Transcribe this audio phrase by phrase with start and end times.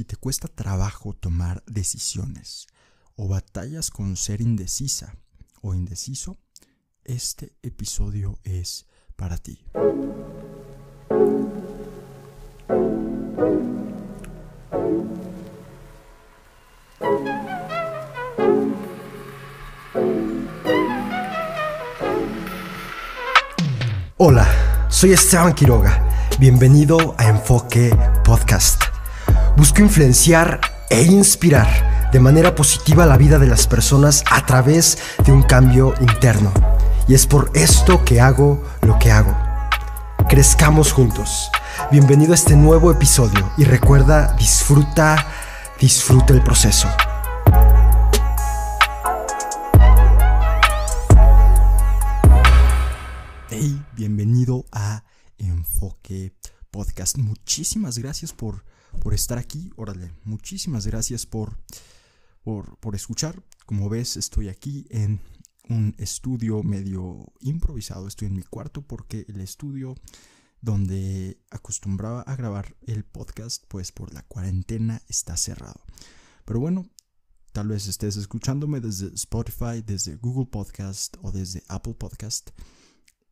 [0.00, 2.68] Si te cuesta trabajo tomar decisiones
[3.16, 5.14] o batallas con ser indecisa
[5.60, 6.38] o indeciso,
[7.04, 9.62] este episodio es para ti.
[24.16, 24.48] Hola,
[24.88, 26.08] soy Esteban Quiroga.
[26.38, 27.94] Bienvenido a Enfoque
[28.24, 28.89] Podcast.
[29.56, 35.32] Busco influenciar e inspirar de manera positiva la vida de las personas a través de
[35.32, 36.52] un cambio interno.
[37.06, 39.36] Y es por esto que hago lo que hago.
[40.28, 41.50] Crezcamos juntos.
[41.90, 45.26] Bienvenido a este nuevo episodio y recuerda, disfruta,
[45.78, 46.88] disfruta el proceso.
[57.16, 58.64] Muchísimas gracias por,
[59.00, 59.72] por estar aquí.
[59.76, 61.56] Órale, muchísimas gracias por,
[62.42, 63.42] por, por escuchar.
[63.66, 65.20] Como ves, estoy aquí en
[65.68, 68.06] un estudio medio improvisado.
[68.06, 69.94] Estoy en mi cuarto porque el estudio
[70.60, 75.80] donde acostumbraba a grabar el podcast, pues por la cuarentena está cerrado.
[76.44, 76.88] Pero bueno,
[77.52, 82.50] tal vez estés escuchándome desde Spotify, desde Google Podcast o desde Apple Podcast.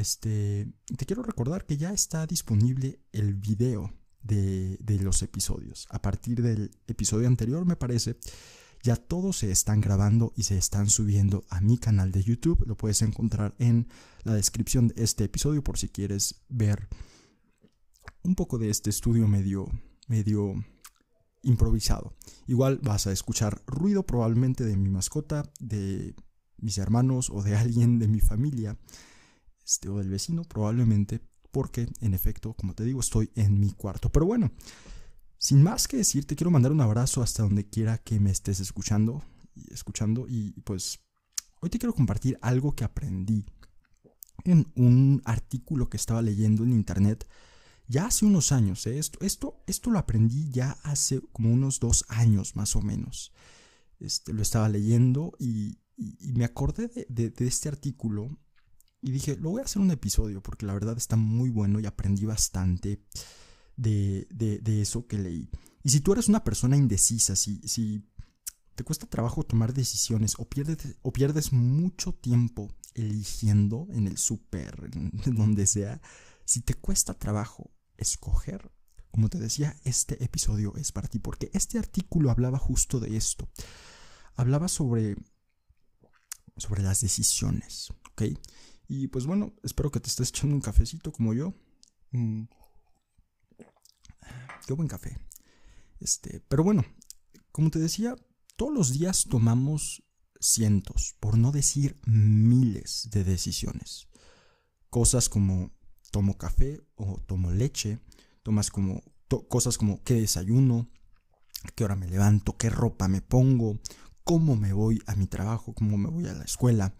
[0.00, 5.86] Este, te quiero recordar que ya está disponible el video de, de los episodios.
[5.90, 8.16] A partir del episodio anterior, me parece,
[8.82, 12.64] ya todos se están grabando y se están subiendo a mi canal de YouTube.
[12.66, 13.88] Lo puedes encontrar en
[14.22, 16.88] la descripción de este episodio por si quieres ver
[18.22, 19.66] un poco de este estudio medio,
[20.08, 20.54] medio
[21.42, 22.16] improvisado.
[22.46, 26.14] Igual vas a escuchar ruido probablemente de mi mascota, de
[26.56, 28.78] mis hermanos o de alguien de mi familia,
[29.64, 34.10] este, o del vecino probablemente, porque en efecto, como te digo, estoy en mi cuarto.
[34.10, 34.52] Pero bueno,
[35.38, 38.60] sin más que decir, te quiero mandar un abrazo hasta donde quiera que me estés
[38.60, 39.22] escuchando
[39.54, 41.00] y escuchando y pues
[41.60, 43.44] hoy te quiero compartir algo que aprendí
[44.44, 47.26] en un artículo que estaba leyendo en internet
[47.90, 48.86] ya hace unos años.
[48.86, 48.98] ¿eh?
[48.98, 53.32] Esto, esto, esto lo aprendí ya hace como unos dos años más o menos.
[53.98, 55.78] Este, lo estaba leyendo y,
[56.32, 58.30] me acordé de, este artículo
[59.02, 61.86] y dije, lo voy a hacer un episodio porque la verdad está muy bueno y
[61.86, 63.02] aprendí bastante
[63.76, 65.48] de, de eso que leí.
[65.82, 68.04] Y si tú eres una persona indecisa, si, si
[68.74, 74.90] te cuesta trabajo tomar decisiones o pierdes, o pierdes mucho tiempo eligiendo en el súper,
[75.26, 76.00] donde sea,
[76.44, 78.70] si te cuesta trabajo escoger,
[79.10, 83.48] como te decía, este episodio es para ti, porque este artículo hablaba justo de esto.
[84.34, 85.16] Hablaba sobre,
[86.56, 88.22] sobre las decisiones, ¿ok?
[88.92, 91.54] Y pues bueno, espero que te estés echando un cafecito como yo.
[92.10, 92.42] Mm.
[94.66, 95.16] Qué buen café.
[96.00, 96.84] Este, pero bueno,
[97.52, 98.16] como te decía,
[98.56, 100.02] todos los días tomamos
[100.40, 104.08] cientos, por no decir miles de decisiones.
[104.88, 105.70] Cosas como
[106.10, 108.00] tomo café o tomo leche,
[108.42, 109.04] tomas como
[109.48, 110.90] cosas como qué desayuno,
[111.76, 113.78] qué hora me levanto, qué ropa me pongo,
[114.24, 116.92] cómo me voy a mi trabajo, cómo me voy a la escuela.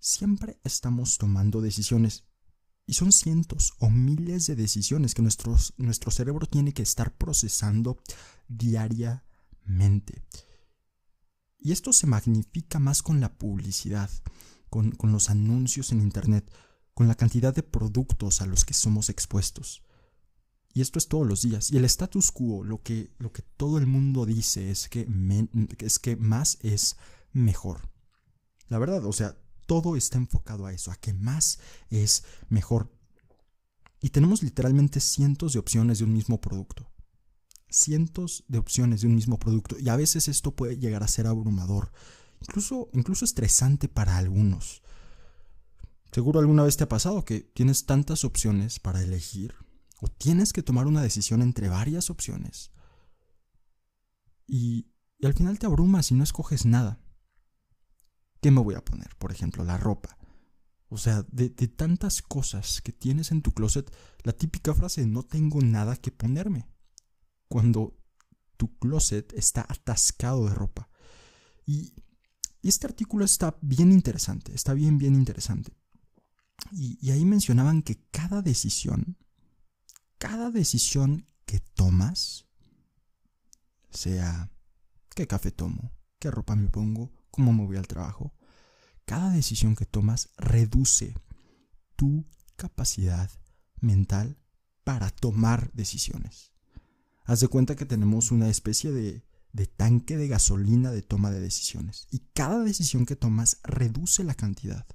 [0.00, 2.24] Siempre estamos tomando decisiones
[2.86, 8.02] y son cientos o miles de decisiones que nuestro cerebro tiene que estar procesando
[8.48, 10.24] diariamente.
[11.58, 14.10] Y esto se magnifica más con la publicidad,
[14.70, 16.50] con, con los anuncios en Internet
[17.00, 19.82] con la cantidad de productos a los que somos expuestos.
[20.74, 21.70] Y esto es todos los días.
[21.70, 25.08] Y el status quo, lo que, lo que todo el mundo dice es que,
[25.78, 26.96] es que más es
[27.32, 27.90] mejor.
[28.68, 29.36] La verdad, o sea,
[29.70, 31.60] todo está enfocado a eso, a que más
[31.90, 32.92] es mejor.
[34.00, 36.90] Y tenemos literalmente cientos de opciones de un mismo producto.
[37.68, 39.78] Cientos de opciones de un mismo producto.
[39.78, 41.92] Y a veces esto puede llegar a ser abrumador,
[42.40, 44.82] incluso, incluso estresante para algunos.
[46.10, 49.54] Seguro alguna vez te ha pasado que tienes tantas opciones para elegir
[50.00, 52.72] o tienes que tomar una decisión entre varias opciones
[54.48, 54.88] y,
[55.20, 56.98] y, al final te abrumas y no escoges nada.
[58.40, 59.14] ¿Qué me voy a poner?
[59.16, 60.16] Por ejemplo, la ropa.
[60.88, 63.94] O sea, de, tantas cosas que tienes en tu closet,
[64.24, 66.66] la típica frase no tengo nada que ponerme.
[67.48, 67.96] Cuando
[68.56, 70.88] tu closet está atascado de ropa.
[71.64, 71.94] Y,
[72.62, 75.72] este artículo está bien interesante, está bien, bien interesante.
[76.72, 79.16] Y, ahí mencionaban que cada decisión,
[80.18, 82.46] cada decisión que tomas,
[83.90, 84.50] sea
[85.14, 88.34] qué café tomo, qué ropa me pongo, cómo me voy al trabajo,
[89.04, 91.14] cada decisión que tomas reduce
[91.96, 93.30] tu capacidad
[93.80, 94.38] mental
[94.84, 96.52] para tomar decisiones.
[97.24, 101.40] Haz de cuenta que tenemos una especie de, de tanque de gasolina de toma de
[101.40, 102.06] decisiones.
[102.10, 104.86] Y cada decisión que tomas reduce la cantidad.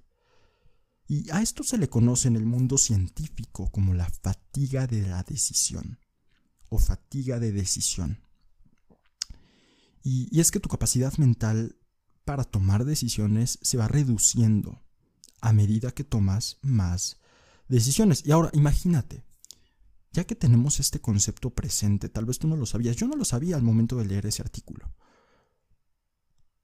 [1.07, 5.23] Y a esto se le conoce en el mundo científico como la fatiga de la
[5.23, 5.99] decisión
[6.69, 8.21] o fatiga de decisión.
[10.03, 11.75] Y, es que tu capacidad mental
[12.25, 14.81] para tomar decisiones se va reduciendo
[15.41, 17.21] a medida que tomas más
[17.67, 18.25] decisiones.
[18.25, 19.23] Y ahora, imagínate,
[20.11, 23.25] ya que tenemos este concepto presente, tal vez tú no lo sabías, yo no lo
[23.25, 24.91] sabía al momento de leer ese artículo.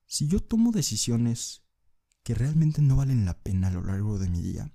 [0.07, 1.63] Si yo tomo decisiones
[2.23, 4.73] que realmente no valen la pena a lo largo de mi día,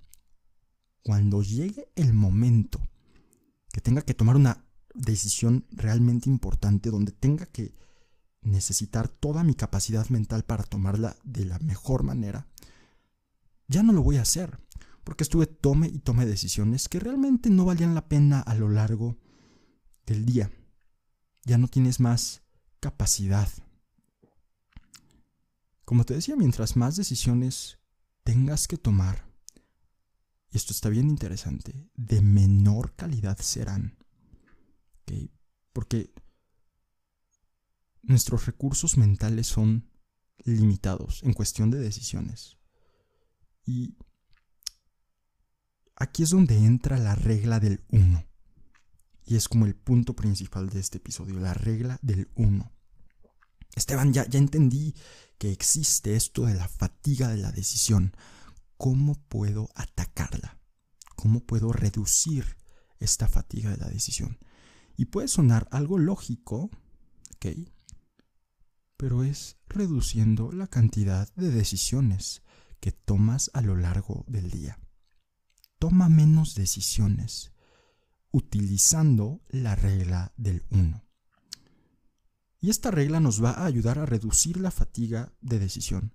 [1.03, 2.81] cuando llegue el momento
[3.71, 7.75] que tenga que tomar una decisión realmente importante, donde tenga que
[8.47, 12.47] necesitar toda mi capacidad mental para tomarla de la mejor manera,
[13.67, 14.59] ya no lo voy a hacer,
[15.03, 19.17] porque estuve tome y tome decisiones que realmente no valían la pena a lo largo
[20.05, 20.51] del día.
[21.43, 22.41] Ya no tienes más
[22.79, 23.49] capacidad.
[25.85, 27.79] Como te decía, mientras más decisiones
[28.23, 29.27] tengas que tomar,
[30.51, 33.97] y esto está bien interesante, de menor calidad serán.
[35.73, 36.11] Porque
[38.07, 39.89] nuestros recursos mentales son
[40.43, 42.57] limitados en cuestión de decisiones.
[43.65, 43.97] Y
[45.95, 48.25] aquí es donde entra la regla del uno.
[49.25, 52.71] Y es como el punto principal de este episodio, la regla del uno.
[53.75, 54.95] Esteban, ya, ya entendí
[55.37, 58.15] que existe esto de la fatiga de la decisión.
[58.77, 60.57] ¿Cómo puedo atacarla?
[61.17, 62.57] ¿Cómo puedo reducir
[62.99, 64.39] esta fatiga de la decisión?
[64.95, 66.71] Y puede sonar algo lógico,
[67.35, 67.47] ¿ok?
[68.97, 72.41] Pero es reduciendo la cantidad de decisiones
[72.79, 74.79] que tomas a lo largo del día.
[75.79, 77.51] Toma menos decisiones
[78.31, 81.03] utilizando la regla del 1.
[82.59, 86.13] Y esta regla nos va a ayudar a reducir la fatiga de decisión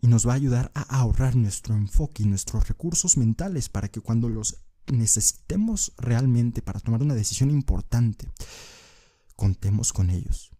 [0.00, 4.00] y nos va a ayudar a ahorrar nuestro enfoque y nuestros recursos mentales para que
[4.00, 8.30] cuando los necesitemos realmente para tomar una decisión importante,
[9.36, 10.50] contemos con ellos.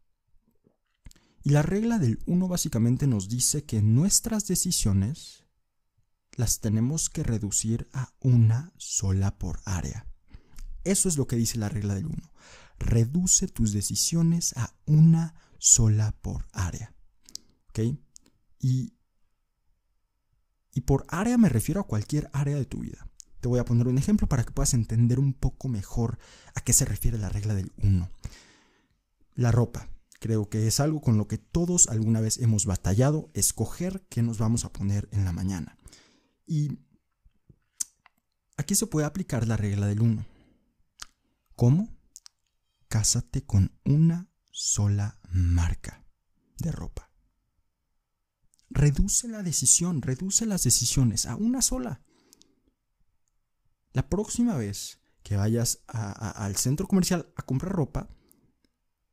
[1.48, 5.46] Y la regla del 1 básicamente nos dice que nuestras decisiones
[6.36, 10.06] las tenemos que reducir a una sola por área.
[10.84, 12.16] Eso es lo que dice la regla del 1.
[12.78, 16.94] Reduce tus decisiones a una sola por área.
[17.70, 17.96] ¿Ok?
[18.58, 18.92] Y,
[20.74, 23.08] y por área me refiero a cualquier área de tu vida.
[23.40, 26.18] Te voy a poner un ejemplo para que puedas entender un poco mejor
[26.54, 28.10] a qué se refiere la regla del 1.
[29.36, 29.88] La ropa.
[30.18, 34.38] Creo que es algo con lo que todos alguna vez hemos batallado, escoger qué nos
[34.38, 35.78] vamos a poner en la mañana.
[36.46, 36.80] Y
[38.56, 40.26] aquí se puede aplicar la regla del 1.
[41.54, 41.88] ¿Cómo?
[42.88, 46.04] Cásate con una sola marca
[46.58, 47.10] de ropa.
[48.70, 52.02] Reduce la decisión, reduce las decisiones a una sola.
[53.92, 58.08] La próxima vez que vayas al centro comercial a comprar ropa,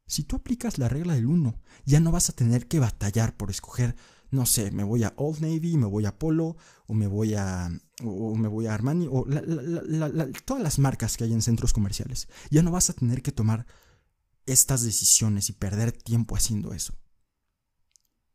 [0.07, 3.49] si tú aplicas la regla del 1, ya no vas a tener que batallar por
[3.49, 3.95] escoger,
[4.29, 6.57] no sé, me voy a Old Navy, me voy a Polo,
[6.87, 7.69] o me voy a,
[8.03, 9.25] o me voy a Armani, o
[10.45, 12.27] todas las marcas que hay en centros comerciales.
[12.51, 13.65] Ya no vas a tener que tomar
[14.45, 16.93] estas decisiones y perder tiempo haciendo eso.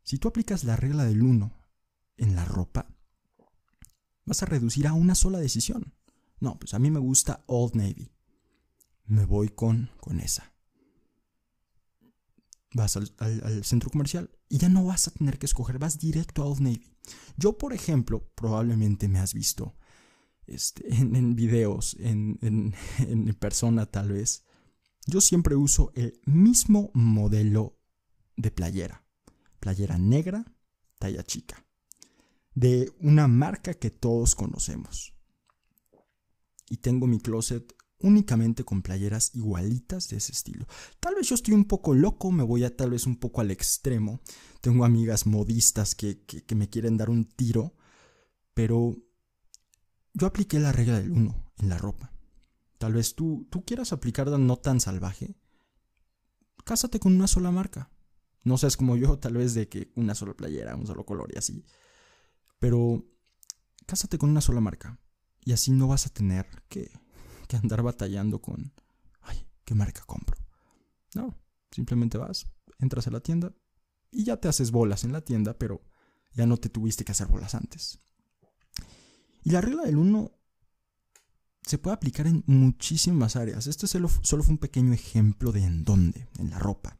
[0.03, 1.57] Si tú aplicas la regla del 1
[2.17, 2.87] en la ropa,
[4.25, 5.93] vas a reducir a una sola decisión.
[6.39, 8.11] No, pues a mí me gusta Old Navy.
[9.05, 10.50] Me voy con, con esa.
[12.73, 16.45] Vas al, centro comercial y ya no vas a tener que escoger, vas directo a
[16.45, 16.95] Old Navy.
[17.35, 19.75] Yo, por ejemplo, probablemente me has visto
[20.47, 22.37] este, en, videos, en,
[22.99, 24.45] en persona tal vez.
[25.05, 27.77] Yo siempre uso el mismo modelo
[28.37, 29.05] de playera.
[29.59, 30.45] Playera negra,
[30.97, 31.65] talla chica.
[32.53, 35.13] De una marca que todos conocemos
[36.71, 40.65] y tengo mi closet únicamente con playeras igualitas de ese estilo.
[40.99, 43.51] Tal vez yo estoy un poco loco, me voy a tal vez un poco al
[43.51, 44.21] extremo.
[44.61, 46.23] Tengo amigas modistas que,
[46.55, 47.73] me quieren dar un tiro,
[48.53, 48.95] pero
[50.13, 52.11] yo apliqué la regla del 1 en la ropa.
[52.77, 55.35] Tal vez tú, tú quieras aplicarla no tan salvaje.
[56.63, 57.89] Cásate con una sola marca.
[58.43, 61.37] No seas como yo, tal vez de que una sola playera, un solo color y
[61.37, 61.63] así.
[62.59, 63.05] Pero
[63.85, 64.99] cásate con una sola marca.
[65.43, 66.91] Y así no vas a tener que,
[67.57, 68.73] andar batallando con,
[69.21, 70.37] ay, ¿qué marca compro?
[71.15, 71.37] No,
[71.71, 72.47] simplemente vas,
[72.79, 73.53] entras a la tienda
[74.11, 75.81] y ya te haces bolas en la tienda, pero
[76.33, 77.99] ya no te tuviste que hacer bolas antes.
[79.43, 80.31] Y la regla del 1
[81.63, 83.67] se puede aplicar en muchísimas áreas.
[83.67, 86.99] Este solo, solo fue un pequeño ejemplo de en dónde, en la ropa.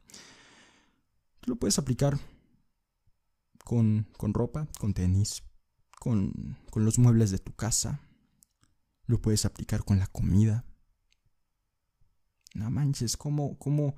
[1.40, 2.18] Tú lo puedes aplicar
[3.64, 5.42] con, con ropa, con tenis,
[5.98, 8.00] con, con los muebles de tu casa.
[9.06, 10.64] Lo puedes aplicar con la comida.
[12.54, 13.96] No manches, ¿cómo, cómo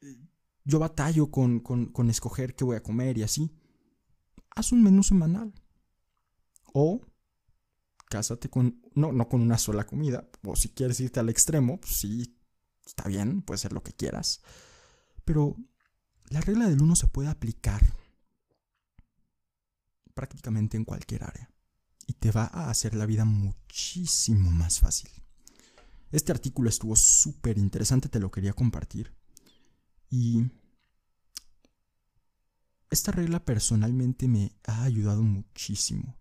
[0.00, 0.16] eh,
[0.64, 3.50] yo batallo con, con, con escoger qué voy a comer y así?
[4.54, 5.52] Haz un menú semanal.
[6.72, 7.00] O
[8.10, 10.28] cásate con, no, no con una sola comida.
[10.44, 12.38] O si quieres irte al extremo, pues sí,
[12.84, 14.42] está bien, puede ser lo que quieras.
[15.24, 15.56] Pero
[16.30, 17.82] la regla del uno se puede aplicar
[20.14, 21.57] prácticamente en cualquier área
[22.08, 25.10] y te va a hacer la vida muchísimo más fácil.
[26.10, 29.14] Este artículo estuvo súper interesante, te lo quería compartir.
[30.08, 30.50] Y
[32.90, 36.18] esta regla personalmente me ha ayudado muchísimo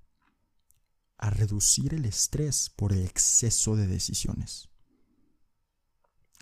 [1.17, 4.67] a reducir el estrés por el exceso de decisiones.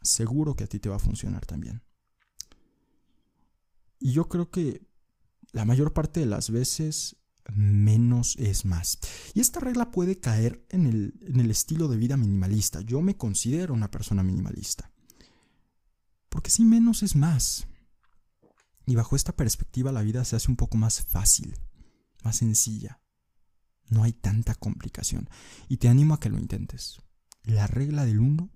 [0.01, 1.83] Seguro que a ti te va a funcionar también.
[3.99, 4.87] Y yo creo que
[5.51, 7.17] la mayor parte de las veces
[7.53, 8.99] menos es más.
[9.33, 12.81] Y esta regla puede caer en el, estilo de vida minimalista.
[12.81, 14.91] Yo me considero una persona minimalista.
[16.29, 17.67] Porque si menos es más.
[18.85, 21.57] Y bajo esta perspectiva la vida se hace un poco más fácil,
[22.23, 23.01] más sencilla.
[23.89, 25.29] No hay tanta complicación.
[25.69, 26.99] Y te animo a que lo intentes.
[27.43, 28.51] La regla del uno,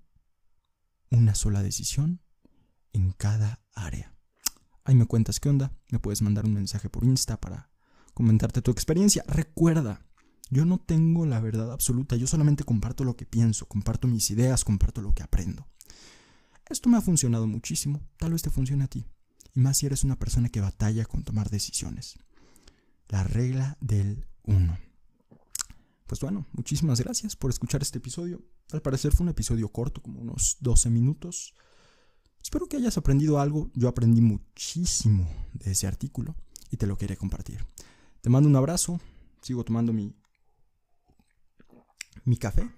[1.10, 2.20] una sola decisión
[2.92, 4.14] en cada área.
[4.84, 5.72] Ahí me cuentas qué onda.
[5.90, 7.70] Me puedes mandar un mensaje por Insta para
[8.14, 9.24] comentarte tu experiencia.
[9.26, 10.06] Recuerda,
[10.50, 12.16] yo no tengo la verdad absoluta.
[12.16, 15.66] Yo solamente comparto lo que pienso, comparto mis ideas, comparto lo que aprendo.
[16.68, 18.00] Esto me ha funcionado muchísimo.
[18.16, 19.06] Tal vez te funcione a ti.
[19.54, 22.18] Y más si eres una persona que batalla con tomar decisiones.
[23.08, 24.78] La regla del uno.
[26.06, 28.42] Pues bueno, muchísimas gracias por escuchar este episodio.
[28.72, 31.54] Al parecer fue un episodio corto, como unos 12 minutos.
[32.42, 33.70] Espero que hayas aprendido algo.
[33.74, 36.34] Yo aprendí muchísimo de ese artículo
[36.70, 37.64] y te lo quería compartir.
[38.20, 39.00] Te mando un abrazo.
[39.40, 40.14] Sigo tomando mi,
[42.24, 42.70] mi café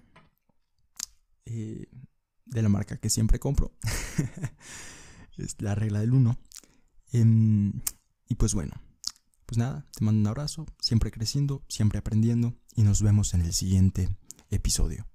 [1.45, 1.87] eh,
[2.45, 3.73] de la marca que siempre compro.
[5.37, 6.37] es la regla del 1.
[7.11, 7.73] Em,
[8.29, 8.73] y pues bueno,
[9.45, 13.53] pues nada, te mando un abrazo, siempre creciendo, siempre aprendiendo y nos vemos en el
[13.53, 14.09] siguiente
[14.49, 15.05] episodio.